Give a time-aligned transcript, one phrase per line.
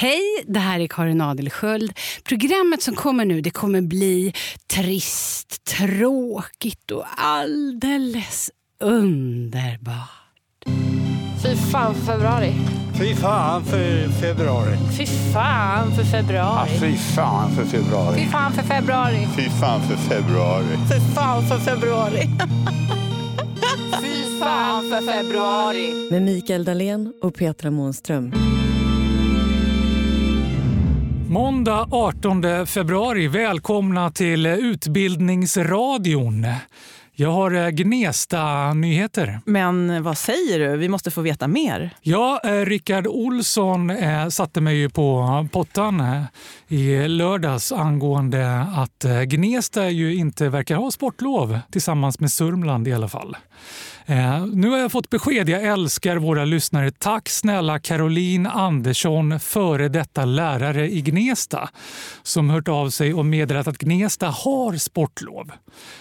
[0.00, 1.92] Hej, det här är Karin Adelsköld.
[2.24, 4.32] Programmet som kommer nu det kommer bli
[4.74, 8.50] trist, tråkigt och alldeles
[8.80, 10.64] underbart.
[11.42, 12.52] Fy fan för februari.
[12.98, 14.76] Fy fan för februari.
[14.98, 16.70] Fy fan för februari.
[16.72, 18.18] Ja, fy fan för februari.
[18.18, 19.28] Fy fan för februari.
[19.36, 20.66] Fy fan för februari.
[20.88, 22.22] Fy fan för februari.
[24.02, 26.10] fy fan för februari.
[26.10, 28.57] Med Mikael Dahlén och Petra Månström.
[31.28, 33.28] Måndag 18 februari.
[33.28, 36.46] Välkomna till Utbildningsradion.
[37.12, 39.40] Jag har eh, Gnesta-nyheter.
[39.44, 40.76] Men vad säger du?
[40.76, 41.90] Vi måste få veta mer.
[42.02, 46.22] Ja, eh, Rickard Olsson eh, satte mig ju på pottan eh,
[46.68, 53.08] i lördags angående att Gnesta ju inte verkar ha sportlov tillsammans med Sörmland i alla
[53.08, 53.36] fall.
[54.08, 55.48] Eh, nu har jag fått besked.
[55.48, 56.90] Jag älskar våra lyssnare.
[56.90, 61.68] Tack snälla Caroline Andersson, före detta lärare i Gnesta
[62.22, 65.52] som hört av sig och meddelat att Gnesta har sportlov.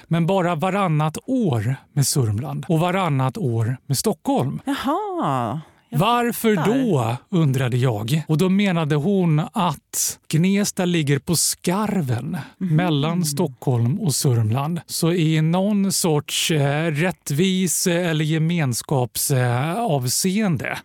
[0.08, 4.60] Men bara varannat år med Sörmland och varannat år med Stockholm.
[4.66, 5.62] Jaha.
[5.90, 6.74] Jag Varför fattar.
[6.74, 8.24] då, undrade jag.
[8.28, 14.80] Och då menade hon att Gnesta ligger på skarven mellan Stockholm och Sörmland.
[14.86, 20.78] Så i någon sorts eh, rättvis eller gemenskapsavseende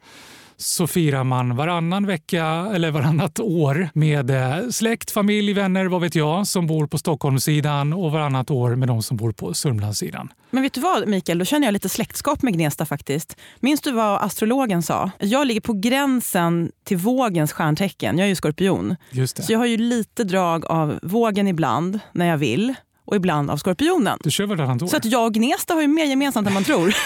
[0.63, 6.15] så firar man varannan vecka eller varannat år med eh, släkt, familj, vänner, vad vet
[6.15, 10.33] jag, som bor på Stockholmssidan och varannat år med de som bor på Sörmlandssidan.
[10.51, 13.37] Men vet du vad Mikael, då känner jag lite släktskap med Gnesta faktiskt.
[13.61, 15.11] Minns du vad astrologen sa?
[15.19, 18.19] Jag ligger på gränsen till vågens stjärntecken.
[18.19, 18.97] Jag är ju skorpion.
[19.11, 19.43] Just det.
[19.43, 23.57] Så jag har ju lite drag av vågen ibland när jag vill och ibland av
[23.57, 24.19] skorpionen.
[24.23, 24.87] Du kör varannat år?
[24.87, 26.95] Så att jag och Gnesta har ju mer gemensamt än man tror.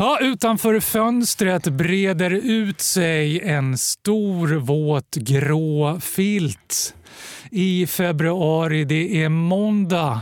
[0.00, 6.94] Ja, utanför fönstret breder ut sig en stor våt grå filt.
[7.50, 10.20] I februari, det är måndag.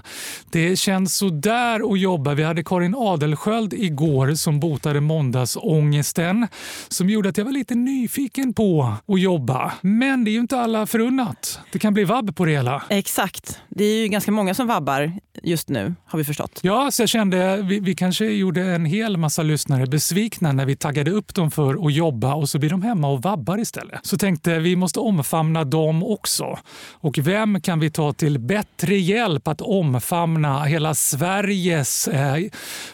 [0.52, 2.34] Det känns så där att jobba.
[2.34, 6.48] Vi hade Karin Adelsköld igår som botade måndagsångesten
[6.88, 9.72] som gjorde att jag var lite nyfiken på att jobba.
[9.80, 11.60] Men det är ju inte alla förunnat.
[11.72, 12.82] Det kan bli vabb på det hela.
[12.88, 13.60] Exakt.
[13.68, 16.60] Det är ju ganska många som vabbar just nu, har vi förstått.
[16.62, 20.76] Ja, så jag kände vi, vi kanske gjorde en hel massa lyssnare besvikna när vi
[20.76, 24.00] taggade upp dem för att jobba och så blir de hemma och vabbar istället.
[24.02, 26.58] Så tänkte vi måste omfamna dem också.
[26.92, 32.36] Och vem kan vi ta till bättre hjälp att omfamna hela Sveriges eh,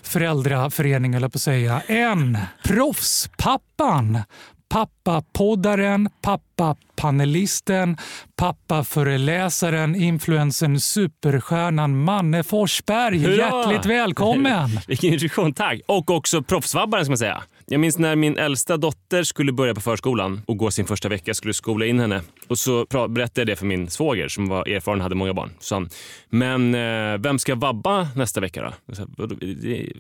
[0.02, 4.18] föräldraförening, eller på att säga, än proffspappan
[4.72, 7.96] Pappapoddaren, pappapanelisten,
[8.36, 13.18] pappaföreläsaren, influensen, superstjärnan Manne Forsberg.
[13.18, 13.36] Hurra!
[13.36, 14.80] Hjärtligt välkommen!
[14.88, 15.80] Vilken introduktion, tack.
[15.86, 17.42] Och också proffsvabbaren ska man säga.
[17.66, 21.22] Jag minns när min äldsta dotter skulle börja på förskolan och gå sin första vecka.
[21.26, 22.22] Jag skulle skola in henne.
[22.48, 25.50] Och så berättade jag det för min svåger som var erfaren och hade många barn.
[25.60, 25.88] Så han,
[26.30, 28.72] men eh, vem ska vabba nästa vecka då?
[28.86, 29.36] Jag sa, "Vadå?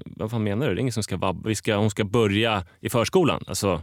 [0.04, 0.74] Vad fan menar du?
[0.74, 1.48] Det är ingen som ska vabba.
[1.48, 3.44] Vi ska, hon ska börja i förskolan.
[3.46, 3.82] Alltså,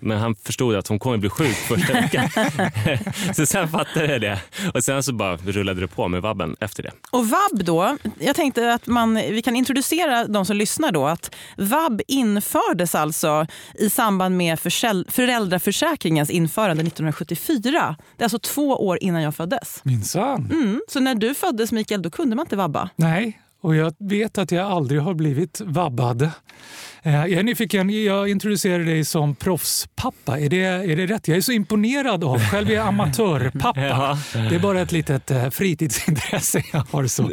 [0.00, 2.28] men han förstod att hon kommer bli sjuk första veckan.
[3.34, 4.40] så sen fattade jag det.
[4.74, 6.90] Och sen så bara rullade det på med vabben efter det.
[7.10, 11.34] Och vab då, jag tänkte att man, vi kan introducera de som lyssnar då att
[11.56, 14.58] vab infördes alltså i samband med
[15.08, 17.96] föräldraförsäkringens införande 1974.
[18.16, 19.80] Det är alltså två år innan jag föddes.
[19.84, 20.50] Minsann.
[20.52, 20.80] Mm.
[20.88, 22.90] Så när du föddes Mikael, då kunde man inte vabba.
[22.96, 26.22] Nej, och jag vet att jag aldrig har blivit vabbad.
[27.02, 30.38] Eh, Jag är nyfiken, jag introducerar dig som proffspappa.
[30.40, 31.28] Är det, är det rätt?
[31.28, 32.38] Jag är så imponerad av.
[32.40, 33.80] Själv är jag amatörpappa.
[33.88, 34.18] Ja.
[34.32, 37.06] Det är bara ett litet eh, fritidsintresse jag har.
[37.06, 37.30] Så.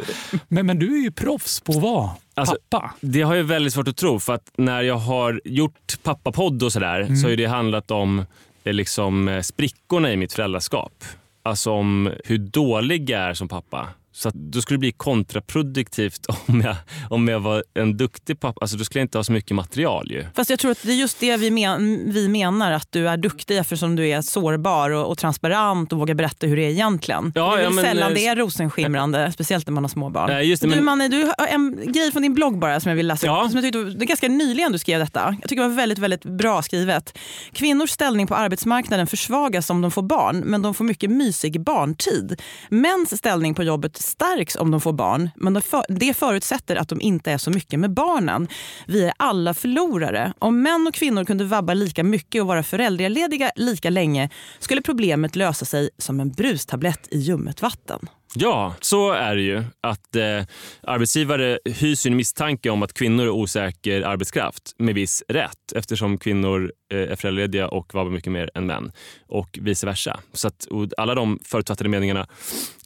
[0.48, 2.94] Men, men du är ju proffs på vara Alltså, pappa.
[3.00, 6.72] Det har jag väldigt svårt att tro för att när jag har gjort pappapodd och
[6.72, 8.24] sådär så har det handlat om
[8.64, 11.04] eh, liksom, sprickorna i mitt föräldraskap.
[11.42, 13.88] Alltså om hur dålig jag är som pappa.
[14.16, 16.76] Så att då skulle det bli kontraproduktivt om jag,
[17.10, 18.58] om jag var en duktig pappa.
[18.60, 20.24] Alltså då skulle jag inte ha så mycket material ju.
[20.36, 23.16] Fast jag tror att det är just det vi, men, vi menar, att du är
[23.16, 27.32] duktig eftersom du är sårbar och, och transparent och vågar berätta hur det är egentligen.
[27.34, 30.10] Ja, det är ja, men, sällan eh, det är rosenskimrande, speciellt när man har små
[30.10, 30.30] barn.
[30.30, 32.88] Nej, just det, du, men- Manne, du har en grej från din blogg bara som
[32.90, 33.42] jag vill läsa Ja.
[33.44, 33.50] upp.
[33.50, 35.36] Som jag tyckte, det är ganska nyligen du skrev detta.
[35.40, 37.18] Jag tycker det var väldigt, väldigt bra skrivet.
[37.52, 42.40] Kvinnors ställning på arbetsmarknaden försvagas om de får barn, men de får mycket mysig barntid.
[42.68, 47.32] Mäns ställning på jobbet stärks om de får barn, men det förutsätter att de inte
[47.32, 48.48] är så mycket med barnen.
[48.86, 50.32] Vi är alla förlorare.
[50.38, 55.36] Om män och kvinnor kunde vabba lika mycket och vara föräldralediga lika länge skulle problemet
[55.36, 58.08] lösa sig som en brustablett i ljummet vatten.
[58.34, 59.64] Ja, så är det ju.
[59.80, 60.44] Att eh,
[60.82, 66.72] Arbetsgivare hyser en misstanke om att kvinnor är osäker arbetskraft med viss rätt eftersom kvinnor
[66.92, 68.92] eh, är föräldralediga och vabbar mycket mer än män
[69.28, 70.20] och vice versa.
[70.32, 70.66] Så att,
[70.96, 72.26] alla de förutfattade meningarna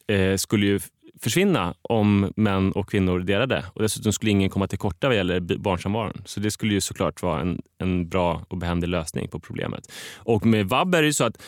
[0.09, 0.81] eh, skulle ju
[1.23, 3.65] försvinna om män och kvinnor delade.
[3.73, 6.23] Och dessutom skulle ingen komma till korta vad gäller barnsamvaron.
[6.25, 9.93] Så det skulle ju såklart vara en, en bra och behändig lösning på problemet.
[10.17, 11.43] Och med vab är det så att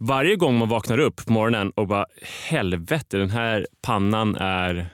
[0.00, 2.06] varje gång man vaknar upp på morgonen och bara
[2.48, 4.86] helvete, den här pannan är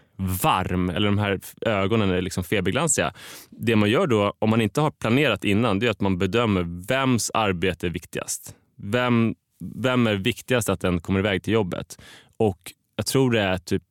[0.43, 3.13] varm eller de här ögonen är liksom feberglansiga.
[3.51, 6.87] Det man gör då, om man inte har planerat innan, det är att man bedömer
[6.89, 8.55] vems arbete är viktigast.
[8.77, 9.35] Vem,
[9.75, 11.99] vem är viktigast att den kommer iväg till jobbet?
[12.37, 13.83] Och jag tror det är typ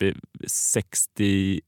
[0.47, 1.63] 68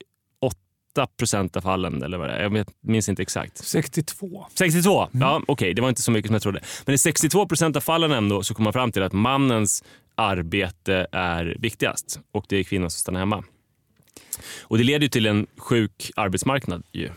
[1.17, 2.41] procent av fallen, eller vad det är.
[2.41, 3.57] Jag minns inte exakt.
[3.57, 4.45] 62.
[4.53, 5.01] 62?
[5.01, 5.09] Mm.
[5.21, 5.73] Ja, Okej, okay.
[5.73, 6.61] det var inte så mycket som jag trodde.
[6.85, 9.83] Men i 62 procent av fallen ändå så kommer man fram till att mannens
[10.15, 13.43] arbete är viktigast och det är kvinnan som stannar hemma.
[14.61, 16.83] Och det leder ju till en sjuk arbetsmarknad.
[16.91, 17.09] Ju.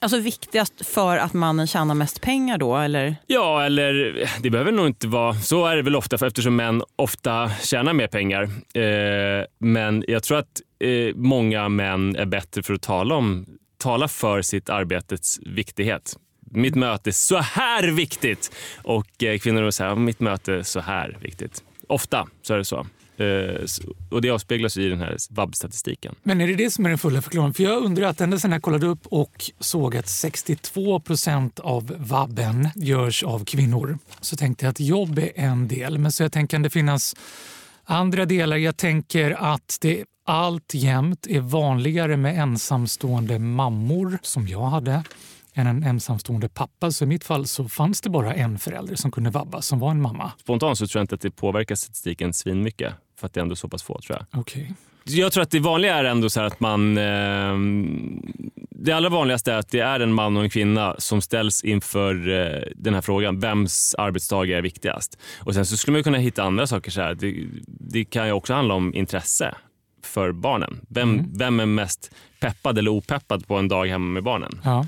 [0.00, 2.76] Alltså viktigast för att mannen tjänar mest pengar då?
[2.76, 3.16] Eller?
[3.26, 5.34] Ja, eller det behöver nog inte vara...
[5.34, 8.42] Så är det väl ofta för eftersom män ofta tjänar mer pengar.
[8.74, 13.46] Eh, men jag tror att eh, många män är bättre för att tala, om,
[13.78, 16.16] tala för sitt arbetes viktighet.
[16.50, 18.52] Mitt möte är så här viktigt!
[18.82, 21.62] Och eh, kvinnor säger mitt möte är så här viktigt.
[21.88, 22.86] Ofta så är det så.
[23.20, 23.64] Eh,
[24.10, 26.14] och det avspeglas i den här vab-statistiken.
[26.22, 27.54] Men är det det som är den fulla förklaringen?
[27.54, 31.94] För jag undrar att ända sedan jag kollade upp och såg att 62 procent av
[31.98, 35.98] vabben görs av kvinnor så tänkte jag att jobb är en del.
[35.98, 37.16] Men så jag tänker att det finnas
[37.84, 38.56] andra delar.
[38.56, 45.04] Jag tänker att det alltjämt är vanligare med ensamstående mammor som jag hade
[45.54, 46.90] än en ensamstående pappa.
[46.90, 49.90] Så i mitt fall så fanns det bara en förälder som kunde vabba, som var
[49.90, 50.32] en mamma.
[50.40, 53.56] Spontant så tror jag inte att det påverkar statistiken svinmycket för att det är ändå
[53.56, 54.40] så pass få tror jag.
[54.40, 54.66] Okay.
[55.04, 56.98] Jag tror att det vanliga är ändå så att man...
[56.98, 57.56] Eh,
[58.70, 62.28] det allra vanligaste är att det är en man och en kvinna som ställs inför
[62.28, 63.40] eh, den här frågan.
[63.40, 65.18] Vems arbetsdag är viktigast?
[65.38, 66.90] Och Sen så skulle man kunna hitta andra saker.
[66.90, 67.14] Så här.
[67.14, 69.54] Det, det kan ju också handla om intresse
[70.04, 70.80] för barnen.
[70.88, 71.32] Vem, mm.
[71.34, 74.60] vem är mest peppad eller opeppad på en dag hemma med barnen?
[74.64, 74.86] Ja.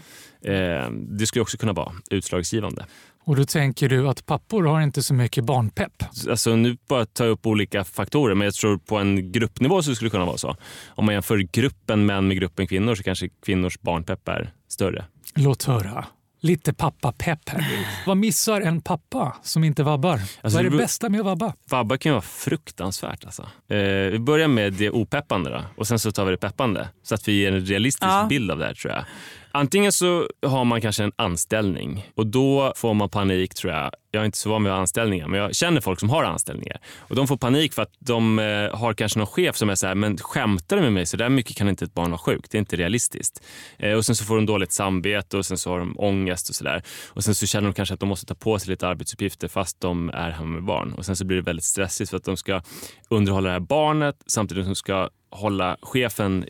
[0.51, 2.87] Eh, det skulle också kunna vara utslagsgivande.
[3.25, 6.05] Och då tänker du att pappor har inte så mycket barnpepp?
[6.31, 10.07] Alltså nu bara ta upp olika faktorer, men jag tror på en gruppnivå så skulle
[10.07, 10.57] det kunna vara så.
[10.89, 15.05] Om man jämför gruppen män med gruppen kvinnor så kanske kvinnors barnpepp är större.
[15.35, 16.07] Låt höra.
[16.43, 17.87] Lite pappapepp här.
[18.07, 20.13] Vad missar en pappa som inte vabbar?
[20.13, 21.55] Alltså, Vad är det bästa med att vabba?
[21.71, 23.25] Vabba kan vara fruktansvärt.
[23.25, 23.43] Alltså.
[23.69, 23.79] Eh,
[24.11, 26.89] vi börjar med det opeppande då, och sen så tar vi det peppande.
[27.03, 28.27] Så att vi ger en realistisk ja.
[28.29, 29.05] bild av det här tror jag.
[29.53, 33.91] Antingen så har man kanske en anställning och då får man panik tror jag.
[34.11, 37.17] Jag är inte så van vid anställningar men jag känner folk som har anställningar och
[37.17, 39.95] de får panik för att de eh, har kanske någon chef som är så här,
[39.95, 41.07] men skämtar du med mig?
[41.07, 42.51] Så där mycket kan inte ett barn vara sjukt.
[42.51, 43.43] Det är inte realistiskt.
[43.79, 46.55] Eh, och sen så får de dåligt samvete och sen så har de ångest och
[46.55, 46.83] sådär.
[47.09, 49.81] Och sen så känner de kanske att de måste ta på sig lite arbetsuppgifter fast
[49.81, 50.93] de är hemma med barn.
[50.93, 52.63] Och sen så blir det väldigt stressigt för att de ska
[53.09, 56.45] underhålla det här barnet samtidigt som de ska hålla chefen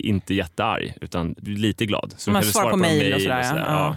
[0.00, 2.14] inte jättearg utan lite glad.
[2.16, 3.40] Så Man svarar på mejl och sådär.
[3.40, 3.64] Och, sådär.
[3.68, 3.96] Ja.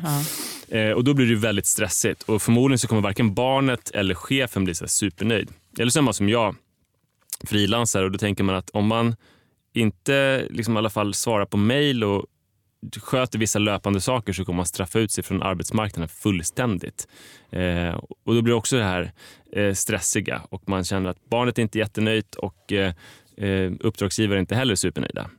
[0.70, 0.78] Ja.
[0.78, 4.64] Eh, och då blir det väldigt stressigt och förmodligen så kommer varken barnet eller chefen
[4.64, 5.50] bli så supernöjd.
[5.80, 6.56] Eller så är man som jag
[7.44, 9.16] frilansare och då tänker man att om man
[9.74, 12.26] inte liksom i alla fall svarar på mejl och
[13.02, 17.08] sköter vissa löpande saker så kommer man straffa ut sig från arbetsmarknaden fullständigt.
[17.50, 17.94] Eh,
[18.26, 19.12] och då blir det också det här
[19.56, 22.94] eh, stressiga och man känner att barnet är inte är jättenöjt och eh,
[23.38, 25.30] eh uppdragsgivare är inte heller supernöjda.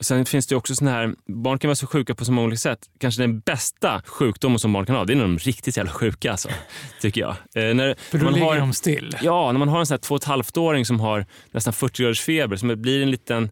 [0.00, 2.58] Sen finns det också såna här, barn kan vara så sjuka på så många olika
[2.58, 2.78] sätt.
[3.00, 5.92] Kanske den bästa sjukdomen som barn kan ha, det är när de är riktigt jävla
[5.92, 6.48] sjuka alltså,
[7.00, 7.30] tycker jag.
[7.30, 9.16] Eh, när, För då man ligger har, de still?
[9.22, 12.02] Ja, när man har en sån här två och ett halvt-åring som har nästan 40
[12.02, 13.50] graders feber, som blir en liten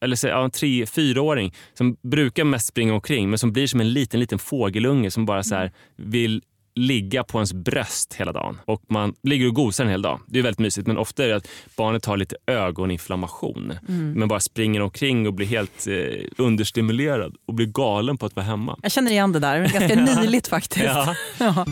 [0.00, 3.92] eller ja, en tre, fyraåring som brukar mest springa omkring men som blir som en
[3.92, 6.42] liten, liten fågelunge som bara så här, vill
[6.76, 8.60] ligga på ens bröst hela dagen.
[8.64, 10.20] Och man ligger och gosar en hel dag.
[10.26, 13.72] Det är väldigt mysigt men ofta är det att barnet har lite ögoninflammation.
[13.88, 14.12] Mm.
[14.12, 15.94] Men bara springer omkring och blir helt eh,
[16.36, 18.78] understimulerad och blir galen på att vara hemma.
[18.82, 19.60] Jag känner igen det där.
[19.60, 20.84] Det är ganska nyligt faktiskt.
[20.84, 21.14] Ja.
[21.38, 21.66] ja.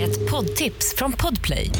[0.00, 1.70] Ett poddtips från Podplay.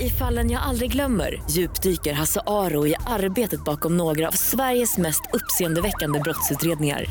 [0.00, 5.22] I fallen jag aldrig glömmer djupdyker Hasse Aro i arbetet bakom några av Sveriges mest
[5.32, 7.06] uppseendeväckande brottsutredningar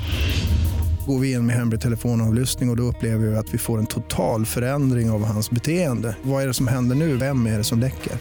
[1.05, 3.85] går vi in med hemlig telefonavlyssning och, och då upplever vi att vi får en
[3.85, 6.15] total förändring av hans beteende.
[6.23, 7.17] Vad är det som händer nu?
[7.17, 8.13] Vem är det som läcker?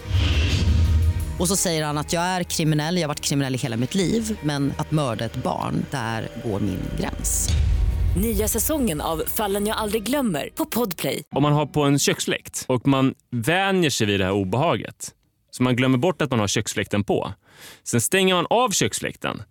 [1.38, 3.94] Och så säger han att jag är kriminell, jag har varit kriminell i hela mitt
[3.94, 7.48] liv men att mörda ett barn, där går min gräns.
[8.22, 11.22] Nya säsongen av Fallen jag aldrig glömmer på Podplay.
[11.30, 15.10] Om man har på en köksfläkt och man vänjer sig vid det här obehaget
[15.50, 17.32] så man glömmer bort att man har köksfläkten på.
[17.84, 19.42] Sen stänger man av köksfläkten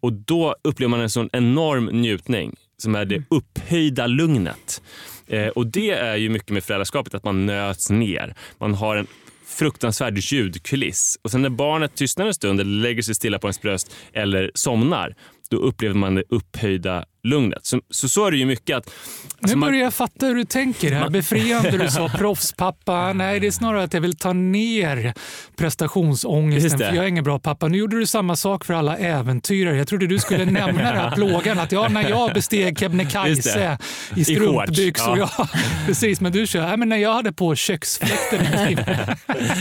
[0.00, 4.82] och då upplever man en sån enorm njutning som är det upphöjda lugnet.
[5.26, 8.34] Eh, och Det är ju mycket med föräldraskapet, att man nöts ner.
[8.58, 9.06] Man har en
[9.46, 11.18] fruktansvärd ljudkuliss.
[11.22, 14.50] Och sen när barnet tystnar en stund eller lägger sig stilla på ens bröst eller
[14.54, 15.14] somnar,
[15.50, 17.66] då upplever man det upphöjda lugnet.
[17.66, 18.90] Så, så, så är det ju mycket att...
[19.40, 21.08] nu man- börjar jag fatta hur du tänker här.
[21.10, 23.12] Befriande du sa proffspappa.
[23.12, 25.14] Nej, det är snarare att jag vill ta ner
[25.56, 26.88] prestationsångesten det.
[26.88, 27.68] för jag är ingen bra pappa.
[27.68, 29.76] Nu gjorde du samma sak för alla äventyrare.
[29.76, 33.58] Jag trodde du skulle nämna den här plågan att ja, när jag besteg Kebnekaise
[34.14, 34.20] det.
[34.20, 35.18] i strumpbyxor.
[35.18, 35.48] Ja.
[35.86, 38.46] precis, men du kör, nej, men när jag hade på köksfläkten.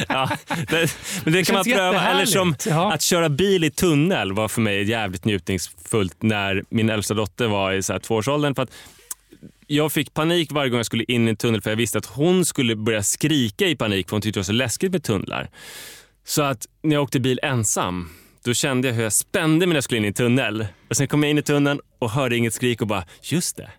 [0.08, 0.30] ja,
[0.70, 2.02] det, men det, kan man pröva.
[2.08, 2.56] Eller som.
[2.66, 2.94] Ja.
[2.94, 7.57] att köra bil i tunnel var för mig jävligt njutningsfullt när min äldsta dotter var
[7.78, 8.56] i så här tvåårsåldern.
[8.56, 8.72] För att
[9.68, 12.06] jag fick panik varje gång jag skulle in i en tunnel för jag visste att
[12.06, 15.50] hon skulle börja skrika i panik för hon tyckte det var så läskigt med tunnlar.
[16.26, 18.10] Så att när jag åkte bil ensam
[18.44, 20.68] då kände jag hur jag spände mig när jag skulle in i en tunnel.
[20.90, 23.70] Och Sen kom jag in i tunneln och hörde inget skrik och bara, just det.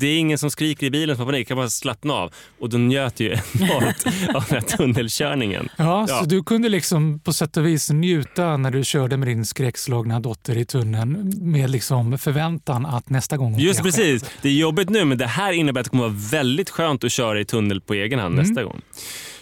[0.00, 2.32] Det är ingen som skriker i bilen som har panik, kan bara slappna av.
[2.60, 3.26] Och då njöt ju
[3.60, 4.04] enormt
[4.34, 5.68] av den här tunnelkörningen.
[5.76, 6.18] Ja, Ja.
[6.18, 10.20] så du kunde liksom på sätt och vis njuta när du körde med din skräckslagna
[10.20, 14.24] dotter i tunneln med liksom förväntan att nästa gång Just precis.
[14.42, 17.12] Det är jobbigt nu men det här innebär att det kommer vara väldigt skönt att
[17.12, 18.80] köra i tunnel på egen hand nästa gång.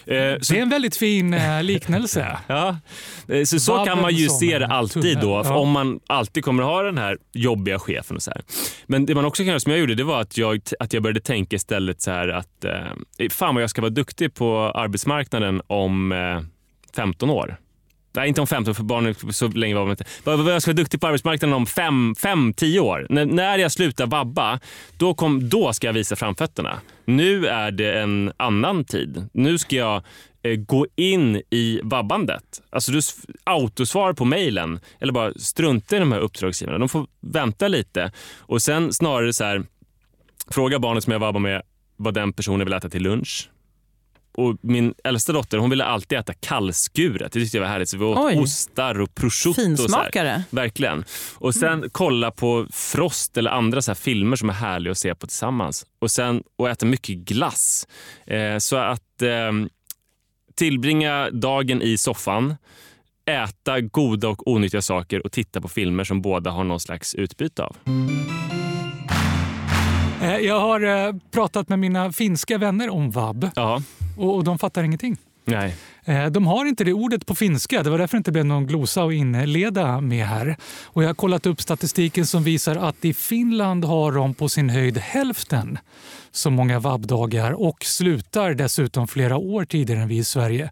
[0.09, 2.37] Eh, Det är en väldigt fin eh, liknelse.
[2.47, 2.77] ja,
[3.27, 5.57] eh, så, så kan man ju se det alltid då, ja.
[5.57, 8.15] om man alltid kommer ha den här jobbiga chefen.
[8.15, 8.41] och så här.
[8.85, 11.03] Men det man också kan göra som jag gjorde, det var att jag, att jag
[11.03, 15.61] började tänka istället så här att eh, fan vad jag ska vara duktig på arbetsmarknaden
[15.67, 16.41] om eh,
[16.95, 17.57] 15 år.
[18.13, 20.05] Nej, inte om 15 för barnen så länge var man inte.
[20.23, 23.07] Vad jag ska vara duktig på arbetsmarknaden om 5-10 år.
[23.09, 24.59] När, när jag slutar vabba,
[24.97, 26.79] då, kom, då ska jag visa framfötterna.
[27.05, 29.29] Nu är det en annan tid.
[29.33, 30.03] Nu ska jag
[30.43, 32.61] eh, gå in i vabbandet.
[32.69, 33.01] Alltså du
[33.43, 36.77] autosvarar på mejlen eller bara strunta i de här uppdragsgivarna.
[36.77, 39.63] De får vänta lite och sen snarare så här
[40.51, 41.61] fråga barnet som jag vabbar med
[41.97, 43.49] vad den personen vill äta till lunch.
[44.31, 47.31] Och min äldsta dotter hon ville alltid äta kallskuret.
[47.33, 47.89] Det tyckte jag var härligt.
[47.89, 48.37] Så vi åt Oj.
[48.37, 49.49] ostar och prosciutto.
[49.49, 49.77] och så här.
[49.77, 50.43] Finsmakare.
[50.49, 51.03] Verkligen.
[51.35, 55.15] Och sen kolla på Frost eller andra så här filmer som är härliga att se
[55.15, 55.85] på tillsammans.
[56.01, 57.87] Och sen och äta mycket glass.
[58.27, 59.51] Eh, så att eh,
[60.55, 62.55] tillbringa dagen i soffan,
[63.25, 67.63] äta goda och onyttiga saker och titta på filmer som båda har någon slags utbyte
[67.63, 67.75] av.
[70.21, 73.81] Eh, Jag har eh, pratat med mina finska vänner om vab Ja,
[74.19, 75.17] och och de fattar ingenting.
[75.45, 75.75] nej.
[76.05, 77.83] Eh, De har inte det ordet på finska.
[77.83, 80.55] Det var därför det inte blev någon glosa att inleda med här.
[80.85, 84.69] Och jag har kollat upp statistiken som visar att i Finland har de på sin
[84.69, 85.77] höjd hälften
[86.31, 90.69] så många vabbdagar och slutar dessutom flera år tidigare än vi i Sverige.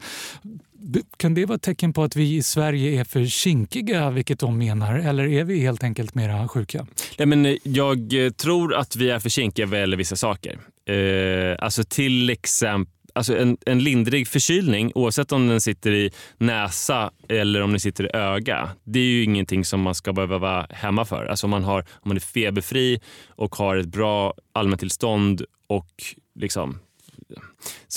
[1.17, 4.57] Kan det vara ett tecken på att vi i Sverige är för kinkiga, vilket de
[4.57, 4.95] menar?
[4.99, 6.87] Eller är vi helt enkelt mera sjuka?
[7.17, 10.59] Nej, men eh, jag eh, tror att vi är för kinkiga vad gäller vissa saker.
[10.89, 17.11] Eh, alltså till exempel Alltså en, en lindrig förkylning, oavsett om den sitter i näsa
[17.29, 20.67] eller om den sitter i öga, det är ju ingenting som man ska behöva vara
[20.69, 21.25] hemma för.
[21.25, 26.03] Alltså om man, har, om man är feberfri och har ett bra allmäntillstånd och
[26.35, 26.79] liksom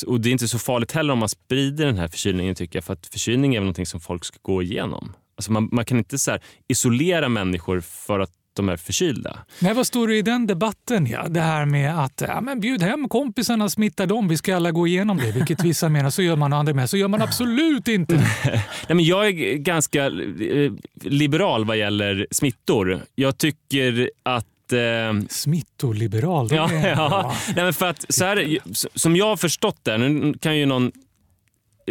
[0.06, 2.84] och Det är inte så farligt heller om man sprider den här förkylningen tycker jag.
[2.84, 5.16] För att förkylning är väl någonting som folk ska gå igenom.
[5.36, 9.38] Alltså man, man kan inte så här isolera människor för att de är förkylda.
[9.58, 11.06] Nej, vad står det i den debatten?
[11.06, 11.28] Ja?
[11.28, 14.86] Det här med att ja, men bjud hem kompisarna, smitta dem, vi ska alla gå
[14.86, 15.32] igenom det.
[15.32, 16.90] Vilket vissa menar, så gör man och andra med.
[16.90, 18.14] Så gör man absolut inte.
[18.44, 23.00] Nej, men jag är ganska eh, liberal vad gäller smittor.
[23.14, 26.48] Jag tycker att eh, Smittoliberal.
[26.48, 27.34] det Ja, är ja.
[27.54, 28.58] Nej, men för att, så här,
[28.98, 30.92] som jag har förstått det, nu kan ju någon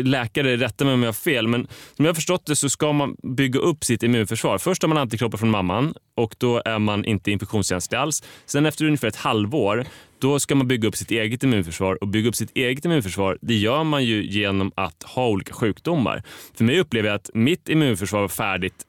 [0.04, 2.94] läkare rätta mig om jag har fel, men som jag har förstått det så ska
[2.94, 4.58] man bygga upp sitt immunförsvar.
[4.58, 8.24] Först har man antikroppar från mamman och då är man inte infektionskänslig alls.
[8.46, 9.86] Sen efter ungefär ett halvår
[10.20, 13.56] då ska man bygga upp sitt eget immunförsvar och bygga upp sitt eget immunförsvar det
[13.56, 16.24] gör man ju genom att ha olika sjukdomar.
[16.54, 18.86] För mig upplever jag att mitt immunförsvar var färdigt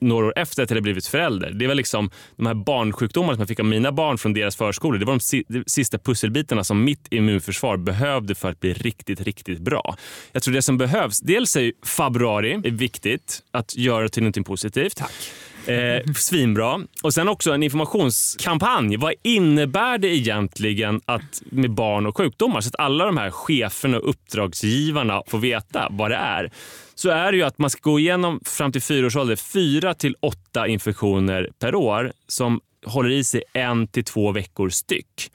[0.00, 1.50] några år efter att jag hade blivit förälder.
[1.50, 4.98] Det var liksom de här barnsjukdomarna som jag fick av mina barn från deras förskolor.
[4.98, 9.96] Det var de sista pusselbitarna som mitt immunförsvar behövde för att bli riktigt, riktigt bra.
[10.32, 14.44] Jag tror det som behövs, dels är ju februari är viktigt att göra till någonting
[14.44, 14.96] positivt.
[14.96, 15.12] Tack.
[15.66, 16.80] Eh, svinbra.
[17.02, 18.96] Och sen också en informationskampanj.
[18.96, 22.60] Vad innebär det egentligen att med barn och sjukdomar?
[22.60, 26.50] Så att alla de här cheferna och uppdragsgivarna får veta vad det är.
[26.94, 29.94] så är det ju att man ska gå igenom fram till fyra års ålder fyra
[29.94, 35.30] till åtta infektioner per år som håller i sig en till två veckor styck.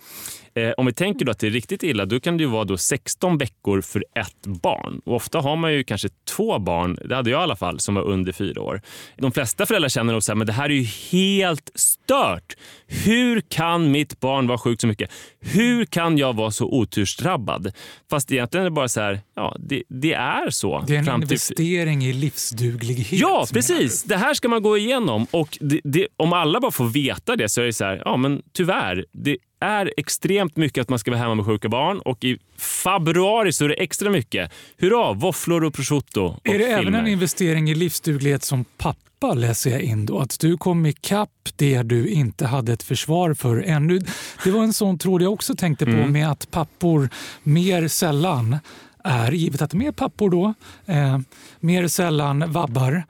[0.56, 2.64] Eh, om vi tänker då att det är riktigt illa, då kan det ju vara
[2.64, 5.02] då 16 veckor för ett barn.
[5.06, 7.96] Och ofta har man ju kanske två barn, det hade jag i alla fall, som
[7.96, 8.82] var under fyra år.
[9.18, 12.54] De flesta föräldrar känner nog så här, men det här är ju helt stört.
[12.88, 15.12] Hur kan mitt barn vara sjukt så mycket?
[15.40, 17.72] Hur kan jag vara så otursdrabbad?
[18.10, 20.84] Fast egentligen är det bara så här, ja, det, det är så.
[20.88, 23.20] Det är en fram till- investering i livsduglighet.
[23.22, 24.04] Ja, precis.
[24.04, 25.28] Det här ska man gå igenom.
[25.32, 28.18] Och det, det, om alla bara får veta det så är det så här, ja
[28.18, 29.06] men tyvärr.
[29.12, 33.54] Det är extremt mycket att man ska vara hemma med sjuka barn och i februari
[33.54, 34.52] så är det extra mycket.
[34.78, 37.00] Hurra, våfflor och prosciutto och Är det även filmer.
[37.00, 40.20] en investering i livsduglighet som pappa läser jag in då?
[40.20, 44.00] Att du kom ikapp det du inte hade ett försvar för ännu.
[44.44, 46.12] Det var en sån tråd jag också tänkte på Mm.
[46.12, 47.10] med att pappor
[47.44, 48.58] mer sällan
[49.04, 50.54] är, givet att de är pappor då,
[50.86, 51.20] eh,
[51.60, 53.04] mer sällan vabbar.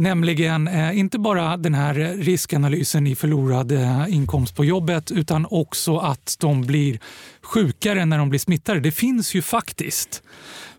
[0.00, 5.98] Nämligen eh, inte bara den här riskanalysen i förlorad eh, inkomst på jobbet utan också
[5.98, 7.00] att de blir
[7.42, 8.80] sjukare när de blir smittade.
[8.80, 10.22] Det finns ju faktiskt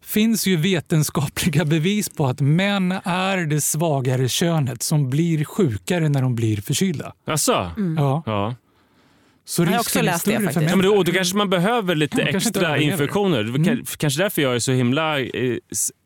[0.01, 6.21] finns ju vetenskapliga bevis på att män är det svagare könet som blir sjukare när
[6.21, 7.13] de blir förkylda.
[7.25, 7.71] Jaså?
[7.97, 8.23] Ja.
[8.25, 8.55] Ja.
[9.51, 10.69] Så Jag har också läst det faktiskt.
[10.69, 13.43] Ja, men då, då kanske man behöver lite Man extra infektioner.
[13.43, 13.63] Det Mm.
[13.63, 15.27] ka- Kanske därför jag är så himla eh,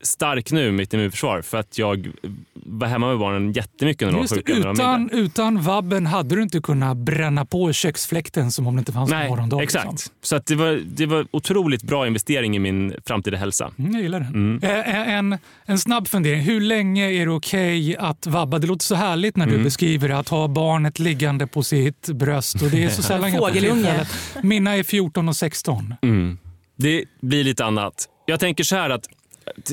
[0.04, 1.42] stark nu, mitt immunförsvar.
[1.42, 2.12] För att jag
[2.54, 4.70] var hemma med barnen jättemycket när de var det, sjuka.
[4.72, 9.10] utan, utan vabben hade du inte kunnat bränna på köksfläkten som om det inte fanns
[9.10, 9.64] Nej, morgondag.
[9.64, 9.92] exakt.
[9.92, 10.14] liksom.
[10.22, 13.72] Så att det, var, det var otroligt bra investering i min framtida hälsa.
[13.80, 14.34] Mm, jag gillar den.
[14.34, 14.60] Mm.
[14.64, 16.42] Eh, En, en snabb fundering.
[16.42, 18.60] Hur länge är det okej att vabba?
[18.60, 19.64] Det låter så härligt när du Mm.
[19.64, 22.62] beskriver att ha barnet liggande på sitt bröst.
[22.62, 24.06] Och det är så sällan Fågelunge.
[24.44, 25.94] Mina är 14 och 16.
[26.02, 26.38] Mm.
[26.78, 28.10] Det blir lite annat.
[28.26, 29.06] Jag tänker så här att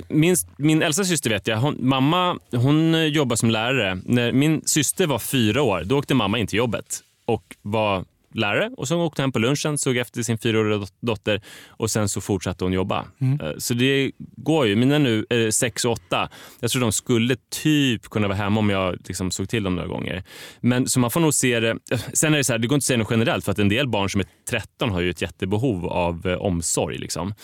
[0.08, 3.98] min, min äldsta syster vet jag, hon, mamma hon jobbar som lärare.
[4.04, 8.04] När min syster var fyra år, då åkte mamma in till jobbet och var
[8.34, 12.08] lärare och så åkte hem på lunchen, såg efter sin fyraåriga dot- dotter och sen
[12.08, 13.04] så fortsatte hon jobba.
[13.20, 14.76] Eh, Så det går ju.
[14.76, 16.28] Mina nu är sex och åtta.
[16.60, 19.88] Jag tror de skulle typ kunna vara hemma om jag liksom såg till dem några
[19.88, 20.24] gånger.
[20.60, 21.76] Men så man får nog se det.
[22.12, 23.68] Sen är det så här, det går inte att säga något generellt för att en
[23.68, 26.98] del barn som är 13 har ju ett jättebehov av eh, omsorg.
[26.98, 27.34] Liksom.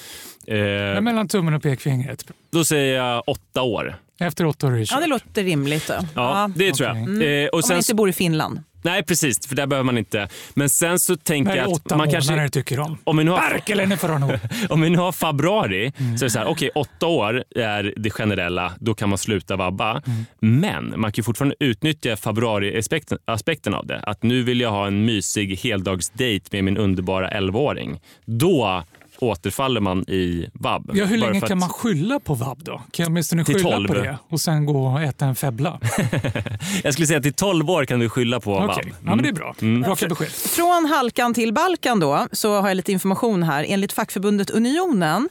[0.47, 2.24] Eh, Men mellan tummen och pekfingret.
[2.53, 3.96] då säger jag åtta år.
[4.20, 5.01] Efter åtta år är det Ja, kört.
[5.01, 5.87] det låter rimligt.
[5.88, 5.94] Då.
[6.14, 6.96] Ja, det tror jag.
[7.42, 8.61] Eh, och Om sen, man inte bor i Finland.
[8.82, 10.28] Nej, precis, för där behöver man inte.
[10.54, 12.48] Men sen så tänker jag att man kanske...
[12.48, 12.98] tycker om.
[13.04, 14.38] Om vi nu har, Verkligen för honom.
[14.68, 16.18] om vi nu har februari Mm.
[16.18, 19.56] så är det så här, okej, åtta år är det generella, då kan man sluta
[19.56, 20.02] vabba.
[20.06, 20.24] Mm.
[20.62, 24.00] Men man kan fortfarande utnyttja februari-aspekten aspekten av det.
[24.00, 28.00] Att nu vill jag ha en mysig heldagsdate med min underbara 11-åring.
[28.24, 28.84] Då
[29.20, 30.90] återfaller man i vab.
[30.94, 32.72] Ja, hur länge kan att- man skylla på vab då?
[32.72, 33.88] Kan jag åtminstone skylla 12.
[33.88, 35.81] på det och sen gå och äta en febbla?
[36.83, 38.70] Jag skulle säga att till 12 år kan du skylla på vab.
[38.70, 39.54] Okej, ja, men det är bra.
[39.62, 39.85] Mm.
[39.90, 40.28] Raka besked.
[40.28, 43.64] Från Halkan till Balkan då, så har jag lite information här.
[43.68, 45.28] Enligt fackförbundet Unionen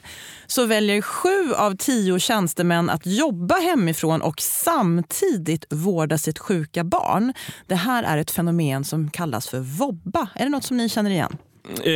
[0.48, 7.34] så väljer sju av tio tjänstemän att jobba hemifrån och samtidigt vårda sitt sjuka barn.
[7.68, 10.28] Det här är ett fenomen som kallas för vobba.
[10.36, 11.38] Är det något som ni känner igen?
[11.86, 11.94] Eh,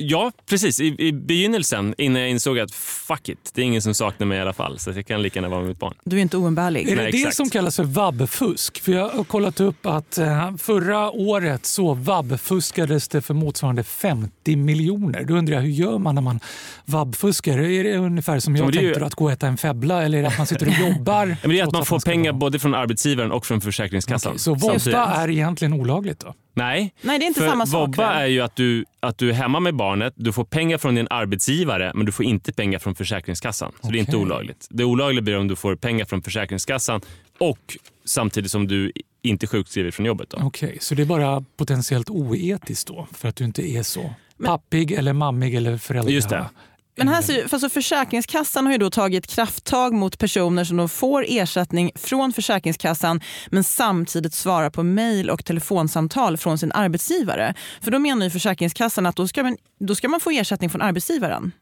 [0.00, 0.80] ja, precis.
[0.80, 4.38] I, I begynnelsen, innan jag insåg att fuck it, det är ingen som saknar mig
[4.38, 4.78] i alla fall.
[4.78, 5.94] Så jag kan lika gärna vara med mitt barn.
[6.04, 6.88] Du är inte oumbärlig.
[6.88, 7.36] Är det Nej, det exakt.
[7.36, 8.80] som kallas för vabbfusk?
[8.80, 14.56] För jag har kollat upp att eh, förra året så vabbfuskades det för motsvarande 50
[14.56, 15.24] miljoner.
[15.24, 16.40] Då undrar jag, hur gör man när man
[16.84, 17.58] vabbfuskar?
[17.58, 20.02] Är det ungefär som jag är ju- tänkte, att gå och äta en febbla?
[20.02, 21.36] Eller är det att man sitter och jobbar?
[21.42, 24.30] Men det är att man får pengar vara- både från arbetsgivaren och från Försäkringskassan.
[24.32, 24.94] Okej, så samtidigt.
[24.98, 26.34] är egentligen olagligt då?
[26.54, 27.88] Nej, Nej, det är inte för samma sak.
[27.88, 30.94] vobba är ju att du, att du är hemma med barnet, du får pengar från
[30.94, 33.72] din arbetsgivare men du får inte pengar från Försäkringskassan.
[33.80, 34.66] Så det är inte olagligt.
[34.70, 37.00] Det olagliga blir om du får pengar från Försäkringskassan
[37.38, 40.34] och samtidigt som du inte är sjukskriven från jobbet.
[40.34, 43.06] Okej, så det är bara potentiellt oetiskt då?
[43.12, 46.12] För att du inte är så pappig eller mammig eller förälder?
[46.12, 46.46] Just det.
[46.96, 50.88] Men här ser, för alltså Försäkringskassan har ju då tagit krafttag mot personer som då
[50.88, 57.54] får ersättning från Försäkringskassan men samtidigt svarar på mejl och telefonsamtal från sin arbetsgivare.
[57.80, 60.82] För då menar ju Försäkringskassan att då ska man, då ska man få ersättning från
[60.82, 61.52] arbetsgivaren.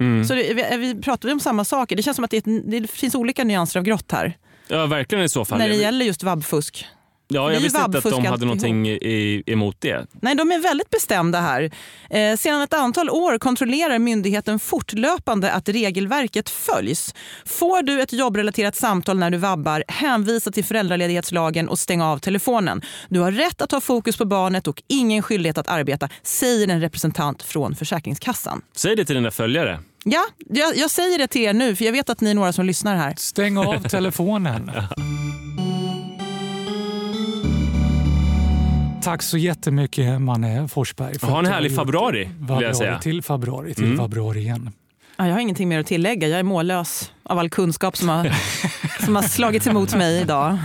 [0.00, 0.24] Mm.
[0.24, 1.96] Så det, vi, vi pratar vi om samma saker?
[1.96, 4.36] Det känns som att det, det finns olika nyanser av grått här
[4.68, 5.58] Ja, verkligen i så fall.
[5.58, 6.86] när det gäller just vabbfusk.
[7.32, 10.06] Ja, jag visste inte att de hade någonting i, emot det.
[10.12, 11.70] Nej, de är väldigt bestämda här.
[12.10, 17.14] Eh, sedan ett antal år kontrollerar myndigheten fortlöpande att regelverket följs.
[17.44, 22.82] Får du ett jobbrelaterat samtal när du vabbar, hänvisa till föräldraledighetslagen och stäng av telefonen.
[23.08, 26.80] Du har rätt att ha fokus på barnet och ingen skyldighet att arbeta, säger en
[26.80, 28.62] representant från Försäkringskassan.
[28.76, 29.80] Säg det till dina följare.
[30.04, 32.52] Ja, jag, jag säger det till er nu, för jag vet att ni är några
[32.52, 33.14] som lyssnar här.
[33.16, 34.70] Stäng av telefonen.
[39.02, 41.18] Tack så jättemycket Manne Forsberg.
[41.18, 42.98] för Ha en härlig februari, vill jag februari säga.
[42.98, 43.98] till februari, till Mm.
[43.98, 44.70] februari igen.
[45.16, 46.28] Ja, jag har ingenting mer att tillägga.
[46.28, 48.32] Jag är mållös av all kunskap som har,
[49.04, 50.58] som har slagits emot mig idag.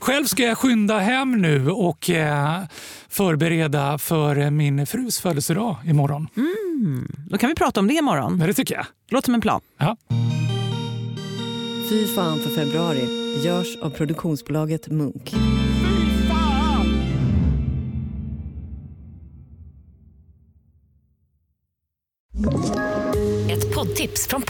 [0.00, 2.60] Själv ska jag skynda hem nu och eh,
[3.08, 6.28] förbereda för min frus födelsedag imorgon.
[6.36, 8.36] Mm, då kan vi prata om det imorgon.
[8.38, 8.86] Men det tycker jag.
[9.10, 9.60] Låter som en plan.
[9.78, 9.96] Ja.
[11.90, 13.08] Fy fan för februari
[13.44, 15.34] görs av produktionsbolaget Munk.